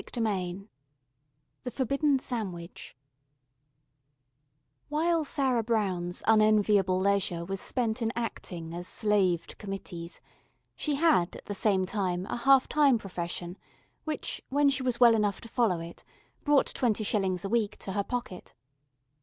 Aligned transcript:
CHAPTER 0.03 0.25
IV 0.27 0.67
THE 1.61 1.69
FORBIDDEN 1.69 2.17
SANDWICH 2.17 2.97
While 4.89 5.23
Sarah 5.23 5.61
Brown's 5.61 6.23
unenviable 6.25 6.99
leisure 6.99 7.45
was 7.45 7.61
spent 7.61 8.01
in 8.01 8.11
acting 8.15 8.73
as 8.73 8.87
slave 8.87 9.45
to 9.45 9.55
committees, 9.57 10.19
she 10.75 10.95
had 10.95 11.35
at 11.35 11.45
the 11.45 11.53
same 11.53 11.85
time 11.85 12.25
a 12.31 12.37
half 12.37 12.67
time 12.67 12.97
profession 12.97 13.59
which, 14.03 14.41
when 14.49 14.71
she 14.71 14.81
was 14.81 14.99
well 14.99 15.13
enough 15.13 15.39
to 15.41 15.47
follow 15.47 15.79
it, 15.79 16.03
brought 16.43 16.65
twenty 16.73 17.03
shillings 17.03 17.45
a 17.45 17.49
week 17.49 17.77
to 17.77 17.91
her 17.91 18.03
pocket. 18.03 18.55